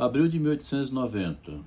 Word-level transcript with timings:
Abril 0.00 0.28
de 0.28 0.38
1890. 0.38 1.58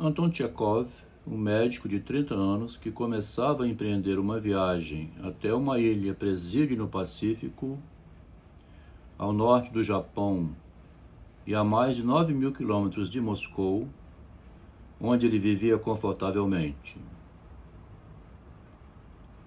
Anton 0.00 0.32
Chekhov, 0.32 0.88
um 1.24 1.38
médico 1.38 1.88
de 1.88 2.00
30 2.00 2.34
anos 2.34 2.76
que 2.76 2.90
começava 2.90 3.62
a 3.62 3.68
empreender 3.68 4.18
uma 4.18 4.36
viagem 4.36 5.12
até 5.22 5.54
uma 5.54 5.78
ilha 5.78 6.12
presídio 6.12 6.76
no 6.76 6.88
Pacífico, 6.88 7.78
ao 9.16 9.32
norte 9.32 9.70
do 9.70 9.84
Japão 9.84 10.50
e 11.46 11.54
a 11.54 11.62
mais 11.62 11.94
de 11.94 12.02
9 12.02 12.34
mil 12.34 12.52
quilômetros 12.52 13.08
de 13.08 13.20
Moscou, 13.20 13.86
onde 15.00 15.24
ele 15.24 15.38
vivia 15.38 15.78
confortavelmente. 15.78 16.98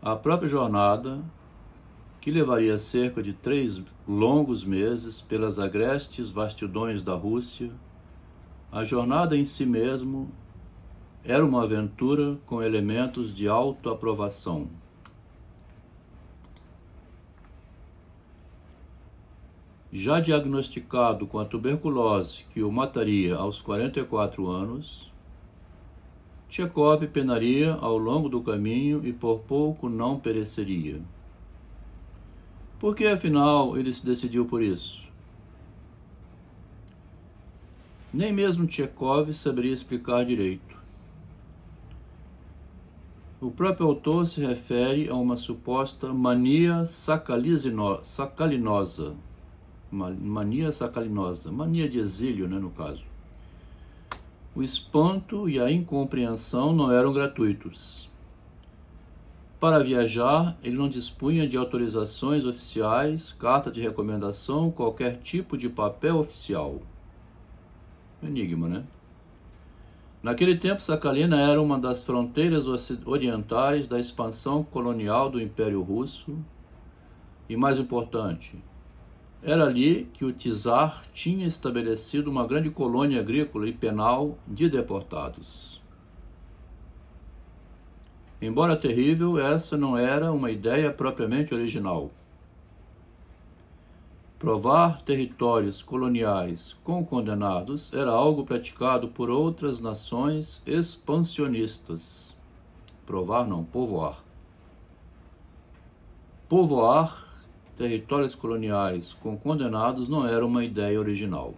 A 0.02 0.16
própria 0.16 0.48
jornada 0.48 1.22
que 2.22 2.30
levaria 2.30 2.78
cerca 2.78 3.22
de 3.24 3.34
três 3.34 3.82
longos 4.08 4.64
meses 4.64 5.20
pelas 5.20 5.58
agrestes 5.58 6.30
vastidões 6.30 7.02
da 7.02 7.16
Rússia, 7.16 7.72
a 8.72 8.84
jornada 8.84 9.36
em 9.36 9.44
si 9.44 9.66
mesmo 9.66 10.30
era 11.24 11.44
uma 11.44 11.64
aventura 11.64 12.38
com 12.46 12.62
elementos 12.62 13.34
de 13.34 13.48
autoaprovação. 13.48 14.70
Já 19.92 20.20
diagnosticado 20.20 21.26
com 21.26 21.40
a 21.40 21.44
tuberculose 21.44 22.46
que 22.54 22.62
o 22.62 22.72
mataria 22.72 23.36
aos 23.36 23.60
44 23.62 24.48
anos, 24.48 25.12
Tchekov 26.48 27.08
penaria 27.08 27.74
ao 27.74 27.98
longo 27.98 28.30
do 28.30 28.42
caminho 28.42 29.02
e 29.04 29.12
por 29.12 29.40
pouco 29.40 29.90
não 29.90 30.20
pereceria. 30.20 31.02
Por 32.82 32.96
que 32.96 33.06
afinal 33.06 33.78
ele 33.78 33.94
se 33.94 34.04
decidiu 34.04 34.44
por 34.44 34.60
isso? 34.64 35.08
Nem 38.12 38.34
mesmo 38.34 38.66
Tchekov 38.66 39.32
saberia 39.34 39.72
explicar 39.72 40.26
direito. 40.26 40.82
O 43.40 43.52
próprio 43.52 43.86
autor 43.86 44.26
se 44.26 44.44
refere 44.44 45.08
a 45.08 45.14
uma 45.14 45.38
suposta 45.38 46.12
mania 46.12 46.84
sacalinosa, 46.84 48.02
mania 49.92 50.72
sacalinosa, 50.72 51.52
mania 51.52 51.88
de 51.88 52.00
exílio, 52.00 52.48
né, 52.48 52.58
no 52.58 52.72
caso. 52.72 53.04
O 54.56 54.64
espanto 54.64 55.48
e 55.48 55.60
a 55.60 55.72
incompreensão 55.72 56.74
não 56.74 56.92
eram 56.92 57.14
gratuitos. 57.14 58.10
Para 59.62 59.78
viajar, 59.84 60.58
ele 60.64 60.76
não 60.76 60.90
dispunha 60.90 61.48
de 61.48 61.56
autorizações 61.56 62.46
oficiais, 62.46 63.32
carta 63.32 63.70
de 63.72 63.80
recomendação, 63.80 64.72
qualquer 64.72 65.18
tipo 65.18 65.56
de 65.56 65.70
papel 65.70 66.18
oficial. 66.18 66.82
Enigma, 68.24 68.68
né? 68.68 68.84
Naquele 70.24 70.58
tempo, 70.58 70.82
Sakhalina 70.82 71.40
era 71.40 71.62
uma 71.62 71.78
das 71.78 72.04
fronteiras 72.04 72.66
orientais 73.06 73.88
da 73.88 74.00
expansão 74.00 74.64
colonial 74.64 75.30
do 75.30 75.40
Império 75.40 75.84
Russo 75.84 76.36
e, 77.48 77.56
mais 77.56 77.78
importante, 77.78 78.58
era 79.44 79.66
ali 79.66 80.10
que 80.12 80.26
o 80.26 80.34
czar 80.34 81.06
tinha 81.14 81.46
estabelecido 81.46 82.32
uma 82.32 82.48
grande 82.48 82.72
colônia 82.72 83.20
agrícola 83.20 83.70
e 83.70 83.74
penal 83.74 84.40
de 84.48 84.68
deportados. 84.68 85.81
Embora 88.42 88.76
terrível, 88.76 89.38
essa 89.38 89.78
não 89.78 89.96
era 89.96 90.32
uma 90.32 90.50
ideia 90.50 90.92
propriamente 90.92 91.54
original. 91.54 92.10
Provar 94.40 95.04
territórios 95.04 95.84
coloniais 95.84 96.76
com 96.84 97.06
condenados 97.06 97.94
era 97.94 98.10
algo 98.10 98.44
praticado 98.44 99.10
por 99.10 99.30
outras 99.30 99.80
nações 99.80 100.64
expansionistas. 100.66 102.36
Provar 103.06 103.48
não, 103.48 103.64
povoar. 103.64 104.24
Povoar 106.50 107.24
territórios 107.76 108.34
coloniais 108.34 109.14
com 109.14 109.38
condenados 109.38 110.10
não 110.10 110.28
era 110.28 110.44
uma 110.44 110.64
ideia 110.64 111.00
original. 111.00 111.54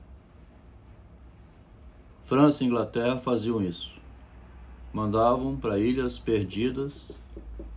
França 2.25 2.61
e 2.61 2.67
Inglaterra 2.67 3.17
faziam 3.17 3.61
isso 3.61 4.02
mandavam 4.93 5.57
para 5.57 5.79
ilhas 5.79 6.19
perdidas 6.19 7.19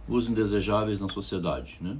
os 0.06 0.28
indesejáveis 0.28 1.00
na 1.00 1.08
sociedade. 1.08 1.78
Né? 1.80 1.96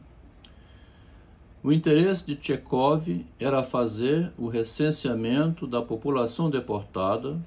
O 1.63 1.73
interesse 1.73 2.27
de 2.27 2.39
Chekhov 2.41 3.25
era 3.41 3.63
fazer 3.63 4.31
o 4.37 4.49
recenseamento 4.49 5.67
da 5.67 5.83
população 5.83 6.51
deportada, 6.51 7.41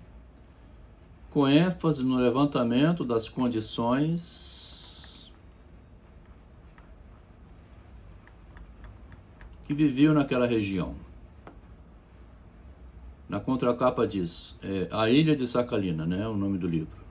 com 1.30 1.48
ênfase 1.48 2.04
no 2.04 2.18
levantamento 2.18 3.06
das 3.06 3.30
condições 3.30 5.32
que 9.64 9.76
viviam 9.76 10.16
naquela 10.16 10.48
região. 10.48 10.96
Na 13.30 13.40
contracapa 13.40 14.08
diz 14.08 14.58
é, 14.64 14.88
A 14.92 15.08
Ilha 15.08 15.36
de 15.36 15.48
Sakhalina, 15.48 16.08
né, 16.08 16.24
é 16.24 16.28
o 16.28 16.36
nome 16.36 16.58
do 16.58 16.68
livro. 16.68 17.09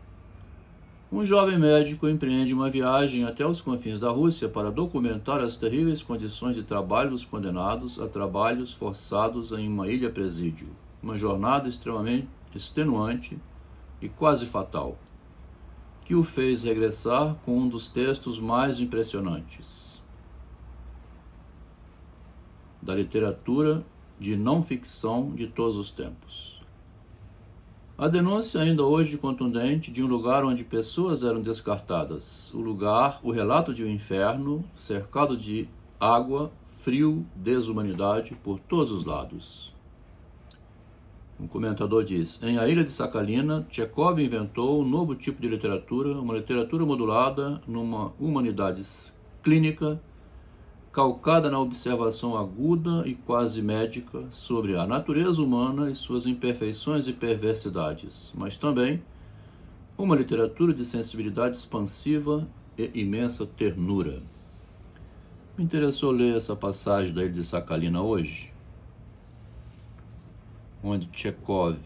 Um 1.10 1.24
jovem 1.24 1.58
médico 1.58 2.06
empreende 2.06 2.52
uma 2.52 2.68
viagem 2.68 3.24
até 3.24 3.46
os 3.46 3.62
confins 3.62 3.98
da 3.98 4.10
Rússia 4.10 4.46
para 4.46 4.70
documentar 4.70 5.40
as 5.40 5.56
terríveis 5.56 6.02
condições 6.02 6.54
de 6.54 6.62
trabalho 6.62 7.08
dos 7.08 7.24
condenados 7.24 7.98
a 7.98 8.06
trabalhos 8.06 8.74
forçados 8.74 9.50
em 9.52 9.66
uma 9.66 9.88
ilha 9.88 10.10
presídio. 10.10 10.68
Uma 11.02 11.16
jornada 11.16 11.66
extremamente 11.66 12.28
extenuante 12.54 13.38
e 14.02 14.08
quase 14.10 14.44
fatal, 14.44 14.98
que 16.04 16.14
o 16.14 16.22
fez 16.22 16.62
regressar 16.62 17.36
com 17.36 17.56
um 17.56 17.68
dos 17.68 17.88
textos 17.88 18.38
mais 18.38 18.78
impressionantes 18.78 20.02
da 22.82 22.94
literatura 22.94 23.82
de 24.20 24.36
não 24.36 24.62
ficção 24.62 25.30
de 25.34 25.46
todos 25.46 25.76
os 25.76 25.90
tempos. 25.90 26.57
A 28.00 28.06
denúncia 28.06 28.60
ainda 28.60 28.84
hoje 28.84 29.18
contundente 29.18 29.90
de 29.90 30.04
um 30.04 30.06
lugar 30.06 30.44
onde 30.44 30.62
pessoas 30.62 31.24
eram 31.24 31.40
descartadas. 31.40 32.54
O 32.54 32.60
lugar, 32.60 33.18
o 33.24 33.32
relato 33.32 33.74
de 33.74 33.82
um 33.82 33.88
inferno 33.88 34.64
cercado 34.72 35.36
de 35.36 35.68
água, 35.98 36.52
frio, 36.64 37.26
desumanidade 37.34 38.36
por 38.36 38.60
todos 38.60 38.92
os 38.92 39.02
lados. 39.02 39.74
Um 41.40 41.48
comentador 41.48 42.04
diz: 42.04 42.40
Em 42.40 42.56
A 42.56 42.68
Ilha 42.68 42.84
de 42.84 42.90
Sakhalina, 42.92 43.66
Chekhov 43.68 44.20
inventou 44.20 44.80
um 44.80 44.88
novo 44.88 45.16
tipo 45.16 45.42
de 45.42 45.48
literatura, 45.48 46.20
uma 46.20 46.34
literatura 46.34 46.86
modulada 46.86 47.60
numa 47.66 48.12
humanidade 48.16 48.80
clínica 49.42 50.00
calcada 50.98 51.48
na 51.48 51.60
observação 51.60 52.36
aguda 52.36 53.06
e 53.06 53.14
quase 53.14 53.62
médica 53.62 54.24
sobre 54.30 54.76
a 54.76 54.84
natureza 54.84 55.40
humana 55.40 55.88
e 55.88 55.94
suas 55.94 56.26
imperfeições 56.26 57.06
e 57.06 57.12
perversidades, 57.12 58.32
mas 58.36 58.56
também 58.56 59.00
uma 59.96 60.16
literatura 60.16 60.74
de 60.74 60.84
sensibilidade 60.84 61.54
expansiva 61.54 62.48
e 62.76 62.90
imensa 63.00 63.46
ternura. 63.46 64.20
Me 65.56 65.62
interessou 65.62 66.10
ler 66.10 66.36
essa 66.36 66.56
passagem 66.56 67.14
da 67.14 67.22
Ilha 67.22 67.32
de 67.32 67.44
Sakhalina 67.44 68.02
hoje, 68.02 68.52
onde 70.82 71.08
Chekhov 71.12 71.78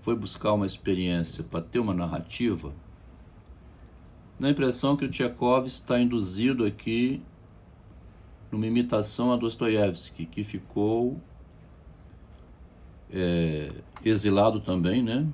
foi 0.00 0.16
buscar 0.16 0.52
uma 0.54 0.66
experiência 0.66 1.44
para 1.44 1.60
ter 1.60 1.78
uma 1.78 1.94
narrativa, 1.94 2.72
na 4.36 4.50
impressão 4.50 4.96
que 4.96 5.04
o 5.04 5.12
Chekhov 5.12 5.68
está 5.68 6.00
induzido 6.00 6.66
aqui 6.66 7.22
numa 8.50 8.66
imitação 8.66 9.32
a 9.32 9.36
Dostoiévski, 9.36 10.26
que 10.26 10.44
ficou 10.44 11.20
é, 13.10 13.70
exilado 14.04 14.60
também, 14.60 15.02
né? 15.02 15.26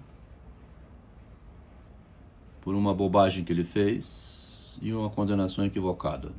Por 2.60 2.74
uma 2.74 2.94
bobagem 2.94 3.44
que 3.44 3.52
ele 3.52 3.64
fez 3.64 4.78
e 4.82 4.92
uma 4.92 5.10
condenação 5.10 5.64
equivocada. 5.64 6.32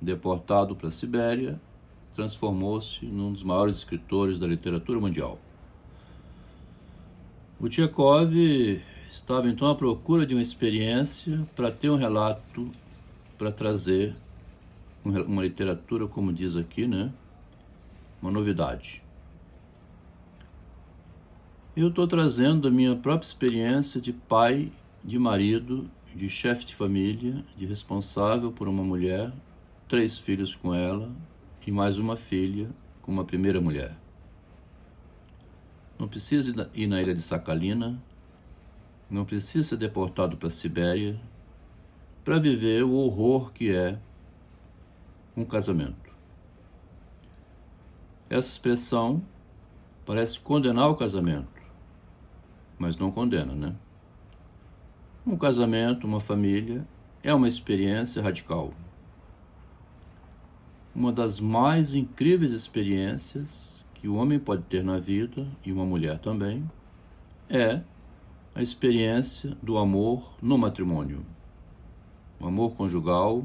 Deportado 0.00 0.74
para 0.74 0.88
a 0.88 0.90
Sibéria, 0.90 1.60
transformou-se 2.14 3.04
num 3.06 3.32
dos 3.32 3.42
maiores 3.42 3.76
escritores 3.76 4.38
da 4.38 4.46
literatura 4.46 4.98
mundial. 5.00 5.38
O 7.60 7.68
Tchekov 7.68 8.34
estava 9.08 9.48
então 9.48 9.68
à 9.68 9.74
procura 9.74 10.26
de 10.26 10.34
uma 10.34 10.42
experiência 10.42 11.46
para 11.54 11.70
ter 11.70 11.88
um 11.88 11.96
relato 11.96 12.70
para 13.38 13.50
trazer 13.50 14.14
uma 15.04 15.42
literatura, 15.42 16.06
como 16.08 16.32
diz 16.32 16.56
aqui, 16.56 16.86
né? 16.86 17.12
Uma 18.22 18.30
novidade. 18.30 19.02
Eu 21.76 21.88
estou 21.88 22.06
trazendo 22.06 22.68
a 22.68 22.70
minha 22.70 22.96
própria 22.96 23.26
experiência 23.26 24.00
de 24.00 24.12
pai, 24.12 24.72
de 25.02 25.18
marido, 25.18 25.90
de 26.14 26.28
chefe 26.28 26.64
de 26.64 26.74
família, 26.74 27.44
de 27.56 27.66
responsável 27.66 28.52
por 28.52 28.68
uma 28.68 28.82
mulher, 28.82 29.32
três 29.88 30.18
filhos 30.18 30.54
com 30.54 30.72
ela 30.72 31.10
e 31.66 31.72
mais 31.72 31.98
uma 31.98 32.14
filha 32.16 32.70
com 33.02 33.10
uma 33.10 33.24
primeira 33.24 33.60
mulher. 33.60 33.96
não 35.98 36.08
precisa 36.08 36.68
ir 36.74 36.86
na 36.86 37.00
ilha 37.00 37.14
de 37.14 37.22
Sakhalina, 37.22 38.00
não 39.08 39.24
precisa 39.24 39.64
ser 39.64 39.76
deportado 39.76 40.36
para 40.36 40.48
a 40.48 40.50
Sibéria 40.50 41.18
para 42.24 42.38
viver 42.38 42.82
o 42.84 42.92
horror 42.92 43.52
que 43.52 43.74
é 43.74 43.98
um 45.36 45.44
casamento. 45.44 46.12
Essa 48.30 48.50
expressão 48.50 49.22
parece 50.04 50.38
condenar 50.40 50.90
o 50.90 50.96
casamento, 50.96 51.62
mas 52.78 52.96
não 52.96 53.10
condena, 53.10 53.54
né? 53.54 53.74
Um 55.26 55.36
casamento, 55.36 56.06
uma 56.06 56.20
família, 56.20 56.86
é 57.22 57.34
uma 57.34 57.48
experiência 57.48 58.22
radical. 58.22 58.72
Uma 60.94 61.12
das 61.12 61.40
mais 61.40 61.94
incríveis 61.94 62.52
experiências 62.52 63.86
que 63.94 64.06
o 64.06 64.16
homem 64.16 64.38
pode 64.38 64.62
ter 64.64 64.84
na 64.84 64.98
vida, 64.98 65.46
e 65.64 65.72
uma 65.72 65.84
mulher 65.84 66.18
também, 66.18 66.70
é 67.48 67.80
a 68.54 68.62
experiência 68.62 69.56
do 69.62 69.78
amor 69.78 70.34
no 70.40 70.56
matrimônio. 70.58 71.24
O 72.38 72.46
amor 72.46 72.76
conjugal, 72.76 73.42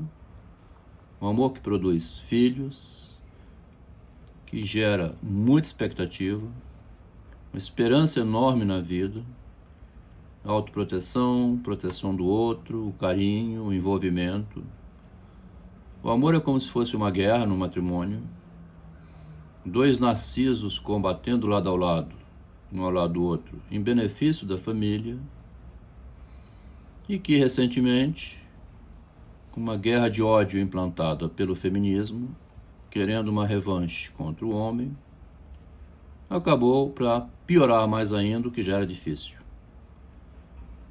o 1.19 1.27
amor 1.27 1.53
que 1.53 1.59
produz 1.59 2.19
filhos, 2.19 3.17
que 4.45 4.63
gera 4.65 5.13
muita 5.21 5.67
expectativa, 5.67 6.45
uma 7.51 7.57
esperança 7.57 8.21
enorme 8.21 8.63
na 8.63 8.79
vida, 8.79 9.23
autoproteção, 10.43 11.59
proteção 11.63 12.15
do 12.15 12.25
outro, 12.25 12.87
o 12.87 12.93
carinho, 12.93 13.65
o 13.65 13.73
envolvimento. 13.73 14.63
O 16.01 16.09
amor 16.09 16.33
é 16.35 16.39
como 16.39 16.59
se 16.59 16.69
fosse 16.69 16.95
uma 16.95 17.11
guerra 17.11 17.45
no 17.45 17.57
matrimônio. 17.57 18.21
Dois 19.65 19.99
narcisos 19.99 20.79
combatendo 20.79 21.45
lado 21.45 21.69
ao 21.69 21.75
lado, 21.75 22.15
um 22.71 22.81
ao 22.83 22.89
lado 22.89 23.13
do 23.13 23.23
outro, 23.23 23.61
em 23.69 23.81
benefício 23.81 24.47
da 24.47 24.57
família. 24.57 25.17
E 27.07 27.19
que 27.19 27.37
recentemente, 27.37 28.41
uma 29.57 29.77
guerra 29.77 30.09
de 30.09 30.21
ódio 30.21 30.59
implantada 30.59 31.29
pelo 31.29 31.55
feminismo, 31.55 32.35
querendo 32.89 33.29
uma 33.29 33.45
revanche 33.45 34.11
contra 34.11 34.45
o 34.45 34.53
homem, 34.53 34.95
acabou 36.29 36.89
para 36.89 37.27
piorar 37.47 37.87
mais 37.87 38.13
ainda 38.13 38.47
o 38.47 38.51
que 38.51 38.61
já 38.61 38.75
era 38.75 38.85
difícil. 38.85 39.37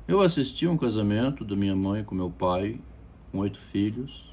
Eu 0.07 0.21
assisti 0.23 0.67
um 0.67 0.77
casamento 0.77 1.45
da 1.45 1.55
minha 1.55 1.77
mãe 1.77 2.03
com 2.03 2.15
meu 2.15 2.31
pai, 2.31 2.81
com 3.31 3.39
oito 3.39 3.59
filhos, 3.59 4.33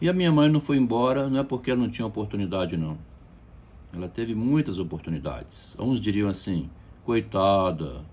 e 0.00 0.08
a 0.08 0.12
minha 0.12 0.30
mãe 0.30 0.50
não 0.50 0.60
foi 0.60 0.76
embora, 0.76 1.28
não 1.28 1.40
é 1.40 1.44
porque 1.44 1.70
ela 1.70 1.80
não 1.80 1.88
tinha 1.88 2.06
oportunidade, 2.06 2.76
não. 2.76 2.98
Ela 3.92 4.08
teve 4.08 4.34
muitas 4.34 4.78
oportunidades. 4.78 5.74
Uns 5.78 5.98
diriam 5.98 6.28
assim, 6.28 6.68
coitada, 7.04 8.04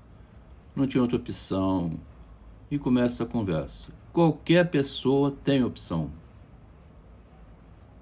não 0.76 0.88
tinha 0.88 1.02
outra 1.02 1.18
opção. 1.18 2.00
E 2.72 2.78
começa 2.78 3.24
a 3.24 3.28
conversa. 3.28 3.92
Qualquer 4.14 4.70
pessoa 4.70 5.32
tem 5.32 5.64
opção. 5.64 6.12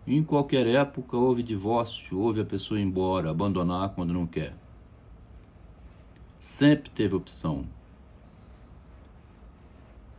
Em 0.05 0.21
qualquer 0.21 0.67
época 0.67 1.15
houve 1.15 1.41
divórcio, 1.41 2.19
houve 2.19 2.41
a 2.41 2.45
pessoa 2.45 2.77
ir 2.77 2.83
embora, 2.83 3.29
abandonar 3.29 3.95
quando 3.95 4.11
não 4.11 4.27
quer. 4.27 4.53
Sempre 6.37 6.89
teve 6.89 7.15
opção. 7.15 7.65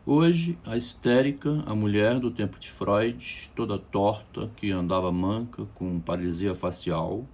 Hoje, 0.06 0.58
a 0.64 0.78
histérica, 0.78 1.62
a 1.66 1.74
mulher 1.74 2.18
do 2.18 2.30
tempo 2.30 2.58
de 2.58 2.70
Freud, 2.70 3.50
toda 3.54 3.78
torta, 3.78 4.50
que 4.56 4.72
andava 4.72 5.12
manca, 5.12 5.66
com 5.74 6.00
paralisia 6.00 6.54
facial, 6.54 7.26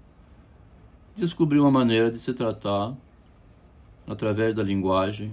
descobriu 1.15 1.63
uma 1.63 1.71
maneira 1.71 2.11
de 2.11 2.19
se 2.19 2.35
tratar 2.35 2.97
através 4.05 4.53
da 4.53 4.65
linguagem, 4.65 5.33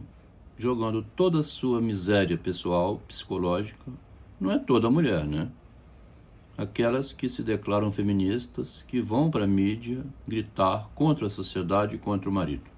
jogando 0.58 1.06
toda 1.16 1.40
a 1.40 1.44
sua 1.44 1.82
miséria 1.82 2.38
pessoal, 2.38 3.02
psicológica. 3.08 3.92
Não 4.40 4.52
é 4.52 4.60
toda 4.60 4.90
mulher, 4.90 5.26
né? 5.26 5.50
aquelas 6.58 7.12
que 7.12 7.28
se 7.28 7.44
declaram 7.44 7.92
feministas, 7.92 8.84
que 8.84 9.02
vão 9.02 9.30
para 9.30 9.44
a 9.44 9.48
mídia 9.48 10.04
gritar 10.28 10.90
contra 10.96 11.28
a 11.28 11.30
sociedade 11.30 11.96
e 11.96 12.00
contra 12.00 12.30
o 12.30 12.34
marido. 12.34 12.70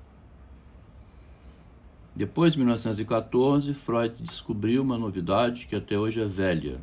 Depois 2.15 2.53
de 2.53 2.59
1914, 2.59 3.73
Freud 3.73 4.23
descobriu 4.23 4.81
uma 4.81 4.97
novidade 4.97 5.67
que 5.67 5.75
até 5.75 5.97
hoje 5.97 6.19
é 6.19 6.25
velha. 6.25 6.81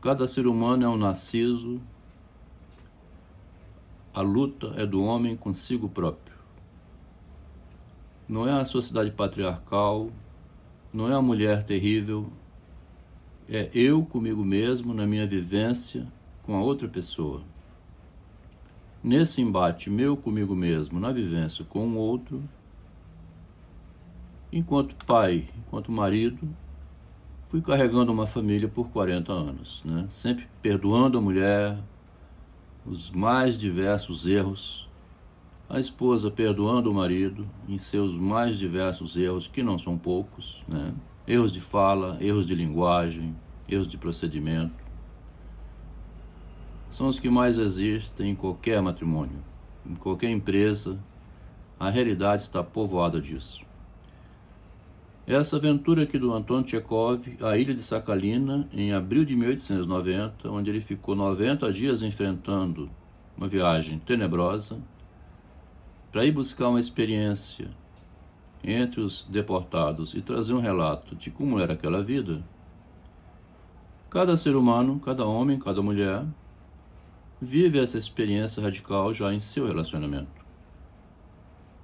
Cada 0.00 0.26
ser 0.26 0.46
humano 0.46 0.84
é 0.84 0.88
um 0.88 0.96
narciso, 0.96 1.80
a 4.14 4.22
luta 4.22 4.72
é 4.76 4.86
do 4.86 5.02
homem 5.02 5.36
consigo 5.36 5.88
próprio. 5.88 6.33
Não 8.28 8.48
é 8.48 8.52
a 8.52 8.64
sociedade 8.64 9.10
patriarcal, 9.10 10.08
não 10.92 11.10
é 11.10 11.14
a 11.14 11.20
mulher 11.20 11.62
terrível, 11.62 12.32
é 13.48 13.68
eu 13.74 14.04
comigo 14.04 14.42
mesmo 14.44 14.94
na 14.94 15.06
minha 15.06 15.26
vivência 15.26 16.06
com 16.42 16.56
a 16.56 16.62
outra 16.62 16.88
pessoa. 16.88 17.42
Nesse 19.02 19.42
embate 19.42 19.90
meu 19.90 20.16
comigo 20.16 20.54
mesmo, 20.54 20.98
na 20.98 21.12
vivência 21.12 21.64
com 21.66 21.86
o 21.86 21.96
outro, 21.96 22.42
enquanto 24.50 24.94
pai, 25.04 25.46
enquanto 25.58 25.92
marido, 25.92 26.48
fui 27.50 27.60
carregando 27.60 28.10
uma 28.10 28.26
família 28.26 28.68
por 28.68 28.88
40 28.88 29.32
anos, 29.32 29.82
né? 29.84 30.06
sempre 30.08 30.48
perdoando 30.62 31.18
a 31.18 31.20
mulher, 31.20 31.78
os 32.86 33.10
mais 33.10 33.58
diversos 33.58 34.26
erros, 34.26 34.88
a 35.74 35.80
esposa 35.80 36.30
perdoando 36.30 36.88
o 36.88 36.94
marido 36.94 37.44
em 37.68 37.76
seus 37.78 38.14
mais 38.14 38.56
diversos 38.56 39.16
erros, 39.16 39.48
que 39.48 39.60
não 39.60 39.76
são 39.76 39.98
poucos, 39.98 40.62
né? 40.68 40.94
erros 41.26 41.52
de 41.52 41.60
fala, 41.60 42.16
erros 42.20 42.46
de 42.46 42.54
linguagem, 42.54 43.34
erros 43.68 43.88
de 43.88 43.98
procedimento. 43.98 44.84
São 46.88 47.08
os 47.08 47.18
que 47.18 47.28
mais 47.28 47.58
existem 47.58 48.30
em 48.30 48.34
qualquer 48.36 48.80
matrimônio, 48.80 49.38
em 49.84 49.96
qualquer 49.96 50.30
empresa. 50.30 50.96
A 51.80 51.90
realidade 51.90 52.42
está 52.42 52.62
povoada 52.62 53.20
disso. 53.20 53.60
Essa 55.26 55.56
aventura 55.56 56.04
aqui 56.04 56.20
do 56.20 56.32
Anton 56.32 56.64
Chekhov, 56.64 57.36
a 57.40 57.58
ilha 57.58 57.74
de 57.74 57.82
Sakhalina, 57.82 58.68
em 58.72 58.92
abril 58.92 59.24
de 59.24 59.34
1890, 59.34 60.48
onde 60.48 60.70
ele 60.70 60.80
ficou 60.80 61.16
90 61.16 61.72
dias 61.72 62.00
enfrentando 62.00 62.88
uma 63.36 63.48
viagem 63.48 63.98
tenebrosa, 63.98 64.80
para 66.14 66.24
ir 66.24 66.30
buscar 66.30 66.68
uma 66.68 66.78
experiência 66.78 67.68
entre 68.62 69.00
os 69.00 69.24
deportados 69.28 70.14
e 70.14 70.22
trazer 70.22 70.54
um 70.54 70.60
relato 70.60 71.16
de 71.16 71.28
como 71.28 71.58
era 71.58 71.72
aquela 71.72 72.00
vida, 72.04 72.40
cada 74.08 74.36
ser 74.36 74.54
humano, 74.54 75.00
cada 75.00 75.26
homem, 75.26 75.58
cada 75.58 75.82
mulher, 75.82 76.24
vive 77.40 77.80
essa 77.80 77.98
experiência 77.98 78.62
radical 78.62 79.12
já 79.12 79.34
em 79.34 79.40
seu 79.40 79.66
relacionamento. 79.66 80.30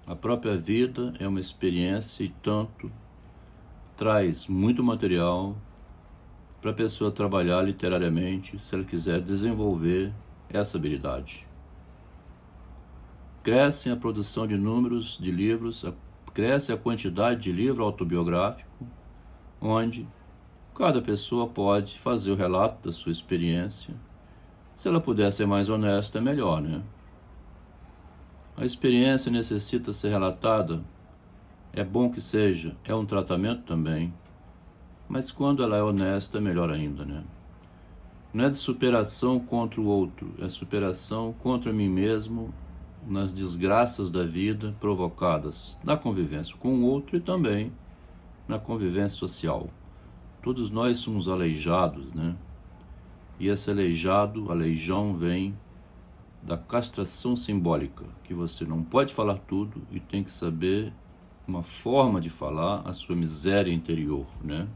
A 0.06 0.14
própria 0.14 0.56
vida 0.56 1.12
é 1.18 1.26
uma 1.26 1.40
experiência 1.40 2.22
e 2.22 2.28
tanto 2.40 2.88
traz 3.96 4.46
muito 4.46 4.80
material 4.80 5.56
para 6.62 6.70
a 6.70 6.74
pessoa 6.74 7.10
trabalhar 7.10 7.62
literariamente 7.62 8.62
se 8.62 8.76
ela 8.76 8.84
quiser 8.84 9.20
desenvolver 9.20 10.12
essa 10.48 10.78
habilidade. 10.78 11.49
Cresce 13.42 13.90
a 13.90 13.96
produção 13.96 14.46
de 14.46 14.56
números 14.56 15.18
de 15.18 15.30
livros 15.30 15.84
cresce 16.34 16.72
a 16.72 16.76
quantidade 16.76 17.40
de 17.40 17.52
livro 17.52 17.82
autobiográfico, 17.82 18.68
onde 19.60 20.06
cada 20.74 21.02
pessoa 21.02 21.46
pode 21.46 21.98
fazer 21.98 22.30
o 22.30 22.36
relato 22.36 22.88
da 22.88 22.92
sua 22.92 23.12
experiência. 23.12 23.94
Se 24.76 24.88
ela 24.88 25.00
puder 25.00 25.30
ser 25.32 25.46
mais 25.46 25.68
honesta, 25.68 26.18
é 26.18 26.20
melhor, 26.20 26.60
né? 26.62 26.82
A 28.56 28.64
experiência 28.64 29.30
necessita 29.30 29.92
ser 29.92 30.10
relatada. 30.10 30.82
É 31.72 31.82
bom 31.82 32.10
que 32.10 32.20
seja, 32.20 32.76
é 32.84 32.94
um 32.94 33.06
tratamento 33.06 33.62
também. 33.62 34.12
Mas 35.08 35.30
quando 35.30 35.62
ela 35.62 35.76
é 35.76 35.82
honesta, 35.82 36.38
é 36.38 36.40
melhor 36.40 36.70
ainda, 36.70 37.04
né? 37.04 37.24
Não 38.32 38.44
é 38.44 38.50
de 38.50 38.56
superação 38.56 39.40
contra 39.40 39.80
o 39.80 39.86
outro, 39.86 40.34
é 40.40 40.48
superação 40.48 41.32
contra 41.32 41.72
mim 41.72 41.88
mesmo 41.88 42.54
nas 43.06 43.32
desgraças 43.32 44.10
da 44.10 44.24
vida 44.24 44.74
provocadas 44.80 45.78
na 45.82 45.96
convivência 45.96 46.56
com 46.56 46.74
o 46.74 46.84
outro 46.84 47.16
e 47.16 47.20
também 47.20 47.72
na 48.46 48.58
convivência 48.58 49.18
social. 49.18 49.68
Todos 50.42 50.70
nós 50.70 50.98
somos 50.98 51.28
aleijados, 51.28 52.12
né? 52.12 52.36
E 53.38 53.48
esse 53.48 53.70
aleijado, 53.70 54.50
aleijão, 54.50 55.14
vem 55.14 55.56
da 56.42 56.56
castração 56.56 57.36
simbólica, 57.36 58.04
que 58.24 58.34
você 58.34 58.64
não 58.64 58.82
pode 58.82 59.14
falar 59.14 59.38
tudo 59.38 59.82
e 59.90 60.00
tem 60.00 60.24
que 60.24 60.30
saber 60.30 60.92
uma 61.46 61.62
forma 61.62 62.20
de 62.20 62.30
falar 62.30 62.82
a 62.86 62.92
sua 62.92 63.16
miséria 63.16 63.72
interior, 63.72 64.26
né? 64.42 64.68